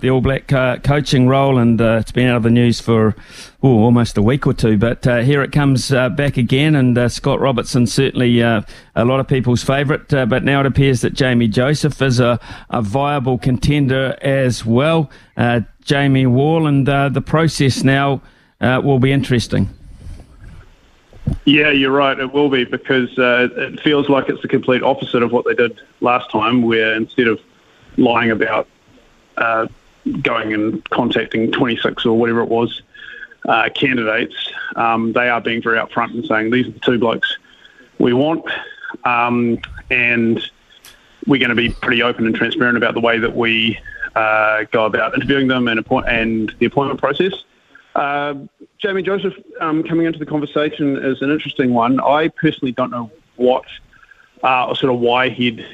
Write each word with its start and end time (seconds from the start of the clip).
the 0.00 0.10
All 0.10 0.20
Black 0.20 0.52
uh, 0.52 0.78
coaching 0.78 1.28
role, 1.28 1.58
and 1.58 1.80
uh, 1.80 1.98
it's 2.00 2.12
been 2.12 2.28
out 2.28 2.36
of 2.36 2.42
the 2.42 2.50
news 2.50 2.80
for 2.80 3.14
almost 3.60 4.16
a 4.16 4.22
week 4.22 4.46
or 4.46 4.52
two. 4.52 4.76
But 4.76 5.06
uh, 5.06 5.18
here 5.18 5.42
it 5.42 5.52
comes 5.52 5.92
uh, 5.92 6.08
back 6.08 6.36
again, 6.36 6.74
and 6.74 6.96
uh, 6.96 7.08
Scott 7.08 7.40
Robertson 7.40 7.86
certainly 7.86 8.42
uh, 8.42 8.62
a 8.94 9.04
lot 9.04 9.20
of 9.20 9.28
people's 9.28 9.62
favourite. 9.62 10.08
but 10.08 10.44
now 10.44 10.60
it 10.60 10.66
appears 10.66 11.00
that 11.00 11.14
Jamie 11.14 11.48
Joseph 11.48 12.00
is 12.00 12.20
a, 12.20 12.38
a 12.70 12.82
viable 12.82 13.38
contender 13.38 14.16
as 14.22 14.64
well. 14.64 15.10
Jamie 15.84 16.26
Wall, 16.26 16.66
and 16.66 16.86
the 16.86 17.22
process 17.24 17.82
now 17.82 18.20
will 18.60 18.98
be 18.98 19.12
interesting. 19.12 19.68
Yeah, 21.44 21.70
you're 21.70 21.92
right. 21.92 22.18
It 22.18 22.32
will 22.32 22.48
be 22.48 22.64
because 22.64 23.10
it 23.16 23.80
feels 23.80 24.08
like 24.08 24.28
it's 24.28 24.42
the 24.42 24.48
complete 24.48 24.82
opposite 24.82 25.22
of 25.22 25.32
what 25.32 25.44
they 25.44 25.54
did 25.54 25.80
last 26.00 26.30
time, 26.30 26.62
where 26.62 26.94
instead 26.94 27.26
of 27.26 27.40
lying 27.98 28.30
about 28.30 28.68
uh, 29.36 29.66
going 30.22 30.52
and 30.52 30.88
contacting 30.90 31.50
26 31.52 32.06
or 32.06 32.18
whatever 32.18 32.40
it 32.40 32.48
was 32.48 32.82
uh, 33.46 33.68
candidates, 33.74 34.34
um, 34.76 35.12
they 35.12 35.28
are 35.28 35.40
being 35.40 35.62
very 35.62 35.78
upfront 35.78 36.14
and 36.14 36.24
saying 36.26 36.50
these 36.50 36.66
are 36.66 36.72
the 36.72 36.80
two 36.80 36.98
blokes 36.98 37.38
we 37.98 38.12
want, 38.12 38.44
um, 39.04 39.58
and 39.90 40.50
we're 41.26 41.38
going 41.38 41.50
to 41.50 41.54
be 41.54 41.70
pretty 41.70 42.02
open 42.02 42.26
and 42.26 42.34
transparent 42.34 42.76
about 42.76 42.94
the 42.94 43.00
way 43.00 43.18
that 43.18 43.34
we 43.36 43.78
uh, 44.14 44.64
go 44.72 44.86
about 44.86 45.14
interviewing 45.14 45.48
them 45.48 45.68
and 45.68 45.78
appoint 45.78 46.08
and 46.08 46.54
the 46.58 46.66
appointment 46.66 47.00
process. 47.00 47.32
Uh, 47.94 48.34
Jamie 48.78 49.02
Joseph 49.02 49.34
um, 49.60 49.82
coming 49.82 50.06
into 50.06 50.18
the 50.18 50.26
conversation 50.26 50.96
is 50.96 51.20
an 51.20 51.30
interesting 51.30 51.74
one. 51.74 52.00
I 52.00 52.28
personally 52.28 52.72
don't 52.72 52.90
know 52.90 53.10
what 53.36 53.64
uh, 54.42 54.72
sort 54.74 54.92
of 54.92 55.00
why 55.00 55.28
he'd 55.28 55.64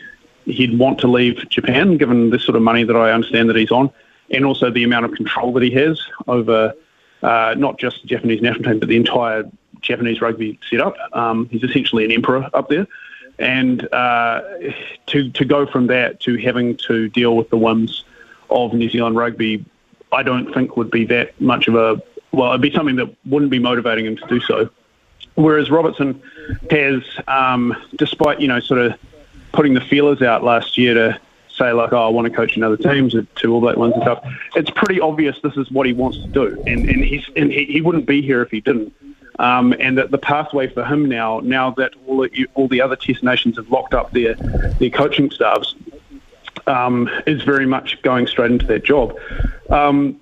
he'd 0.44 0.78
want 0.78 0.98
to 1.00 1.06
leave 1.06 1.48
Japan, 1.48 1.96
given 1.96 2.30
the 2.30 2.38
sort 2.38 2.56
of 2.56 2.62
money 2.62 2.84
that 2.84 2.96
I 2.96 3.12
understand 3.12 3.48
that 3.48 3.56
he's 3.56 3.70
on 3.70 3.90
and 4.30 4.44
also 4.44 4.70
the 4.70 4.84
amount 4.84 5.04
of 5.04 5.12
control 5.12 5.52
that 5.52 5.62
he 5.62 5.70
has 5.70 6.00
over 6.26 6.74
uh, 7.22 7.54
not 7.56 7.78
just 7.78 8.02
the 8.02 8.08
Japanese 8.08 8.42
national 8.42 8.64
team, 8.64 8.78
but 8.78 8.88
the 8.88 8.96
entire 8.96 9.44
Japanese 9.80 10.20
rugby 10.20 10.58
setup. 10.68 10.96
Um, 11.12 11.48
he's 11.48 11.62
essentially 11.62 12.04
an 12.04 12.12
emperor 12.12 12.48
up 12.52 12.68
there. 12.68 12.86
And 13.38 13.92
uh, 13.92 14.42
to, 15.06 15.30
to 15.30 15.44
go 15.44 15.66
from 15.66 15.88
that 15.88 16.20
to 16.20 16.36
having 16.36 16.76
to 16.88 17.08
deal 17.08 17.36
with 17.36 17.50
the 17.50 17.56
whims 17.56 18.04
of 18.50 18.74
New 18.74 18.88
Zealand 18.90 19.16
rugby, 19.16 19.64
I 20.12 20.22
don't 20.22 20.52
think 20.52 20.76
would 20.76 20.90
be 20.90 21.04
that 21.06 21.38
much 21.40 21.66
of 21.66 21.74
a, 21.74 22.00
well, 22.32 22.50
it'd 22.50 22.60
be 22.60 22.72
something 22.72 22.96
that 22.96 23.14
wouldn't 23.26 23.50
be 23.50 23.58
motivating 23.58 24.06
him 24.06 24.16
to 24.16 24.26
do 24.26 24.40
so. 24.40 24.68
Whereas 25.34 25.70
Robertson 25.70 26.22
has, 26.70 27.02
um, 27.26 27.74
despite, 27.96 28.40
you 28.40 28.46
know, 28.46 28.60
sort 28.60 28.80
of 28.80 28.94
putting 29.52 29.74
the 29.74 29.80
feelers 29.80 30.22
out 30.22 30.44
last 30.44 30.78
year 30.78 30.94
to 30.94 31.20
say 31.56 31.72
like, 31.72 31.92
oh, 31.92 32.06
I 32.06 32.08
want 32.08 32.26
to 32.26 32.32
coach 32.32 32.56
another 32.56 32.76
team 32.76 33.08
to, 33.10 33.22
to 33.22 33.52
All 33.52 33.60
Black 33.60 33.76
ones 33.76 33.94
and 33.94 34.02
stuff. 34.02 34.24
It's 34.56 34.70
pretty 34.70 35.00
obvious 35.00 35.36
this 35.42 35.56
is 35.56 35.70
what 35.70 35.86
he 35.86 35.92
wants 35.92 36.18
to 36.18 36.26
do, 36.28 36.62
and 36.66 36.88
and 36.88 37.04
he's 37.04 37.24
and 37.36 37.50
he, 37.50 37.64
he 37.66 37.80
wouldn't 37.80 38.06
be 38.06 38.22
here 38.22 38.42
if 38.42 38.50
he 38.50 38.60
didn't. 38.60 38.94
Um, 39.38 39.74
and 39.80 39.98
that 39.98 40.12
the 40.12 40.18
pathway 40.18 40.68
for 40.68 40.84
him 40.84 41.06
now, 41.06 41.40
now 41.40 41.70
that 41.72 41.92
all 42.06 42.18
the, 42.22 42.46
all 42.54 42.68
the 42.68 42.80
other 42.80 42.94
Test 42.94 43.24
nations 43.24 43.56
have 43.56 43.68
locked 43.68 43.92
up 43.92 44.12
their 44.12 44.34
their 44.34 44.90
coaching 44.90 45.30
staffs, 45.30 45.74
um, 46.66 47.08
is 47.26 47.42
very 47.42 47.66
much 47.66 48.00
going 48.02 48.26
straight 48.26 48.52
into 48.52 48.66
that 48.66 48.84
job. 48.84 49.16
Um, 49.70 50.20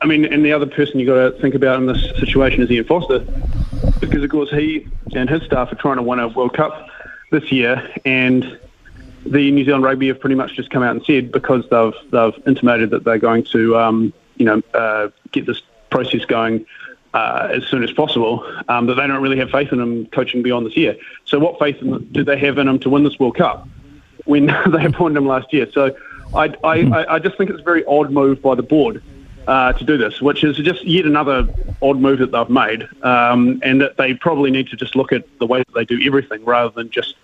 I 0.00 0.06
mean, 0.06 0.24
and 0.24 0.44
the 0.44 0.52
other 0.52 0.66
person 0.66 0.98
you 0.98 1.06
got 1.06 1.30
to 1.30 1.40
think 1.40 1.54
about 1.54 1.78
in 1.78 1.86
this 1.86 2.02
situation 2.18 2.62
is 2.62 2.70
Ian 2.70 2.84
Foster, 2.84 3.20
because 4.00 4.22
of 4.22 4.30
course 4.30 4.50
he 4.50 4.86
and 5.14 5.28
his 5.28 5.42
staff 5.42 5.72
are 5.72 5.76
trying 5.76 5.96
to 5.96 6.02
win 6.02 6.18
a 6.18 6.28
World 6.28 6.54
Cup 6.54 6.88
this 7.30 7.50
year, 7.52 7.88
and 8.04 8.58
the 9.24 9.50
New 9.50 9.64
Zealand 9.64 9.84
Rugby 9.84 10.08
have 10.08 10.20
pretty 10.20 10.34
much 10.34 10.54
just 10.54 10.70
come 10.70 10.82
out 10.82 10.92
and 10.92 11.04
said 11.04 11.32
because 11.32 11.64
they've 11.70 12.10
they've 12.10 12.46
intimated 12.46 12.90
that 12.90 13.04
they're 13.04 13.18
going 13.18 13.44
to 13.44 13.78
um, 13.78 14.12
you 14.36 14.44
know 14.44 14.62
uh, 14.74 15.08
get 15.30 15.46
this 15.46 15.62
process 15.90 16.24
going 16.24 16.66
uh, 17.14 17.48
as 17.52 17.64
soon 17.66 17.82
as 17.84 17.92
possible, 17.92 18.44
um, 18.68 18.86
that 18.86 18.94
they 18.94 19.06
don't 19.06 19.22
really 19.22 19.38
have 19.38 19.50
faith 19.50 19.72
in 19.72 19.80
him 19.80 20.06
coaching 20.06 20.42
beyond 20.42 20.66
this 20.66 20.76
year. 20.76 20.96
So 21.24 21.38
what 21.38 21.58
faith 21.58 21.78
do 21.80 22.24
they 22.24 22.38
have 22.38 22.58
in 22.58 22.68
him 22.68 22.78
to 22.80 22.90
win 22.90 23.04
this 23.04 23.18
World 23.18 23.36
Cup 23.36 23.68
when 24.24 24.46
they 24.70 24.84
appointed 24.84 25.18
him 25.18 25.26
last 25.26 25.52
year? 25.52 25.70
So 25.72 25.94
I, 26.34 26.54
I, 26.64 27.14
I 27.14 27.18
just 27.18 27.36
think 27.36 27.50
it's 27.50 27.60
a 27.60 27.64
very 27.64 27.84
odd 27.84 28.10
move 28.10 28.40
by 28.40 28.54
the 28.54 28.62
board 28.62 29.02
uh, 29.46 29.72
to 29.74 29.84
do 29.84 29.98
this, 29.98 30.22
which 30.22 30.44
is 30.44 30.56
just 30.56 30.84
yet 30.84 31.04
another 31.04 31.46
odd 31.82 31.98
move 31.98 32.18
that 32.20 32.32
they've 32.32 32.48
made, 32.48 32.88
um, 33.02 33.60
and 33.62 33.80
that 33.80 33.96
they 33.96 34.14
probably 34.14 34.50
need 34.50 34.68
to 34.68 34.76
just 34.76 34.96
look 34.96 35.12
at 35.12 35.24
the 35.38 35.46
way 35.46 35.58
that 35.58 35.74
they 35.74 35.84
do 35.84 36.00
everything 36.06 36.44
rather 36.44 36.70
than 36.70 36.90
just 36.90 37.16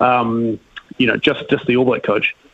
um, 0.00 0.58
you 0.98 1.06
know, 1.06 1.16
just 1.16 1.48
just 1.50 1.66
the 1.66 1.76
All 1.76 1.84
Black 1.84 2.02
coach. 2.02 2.34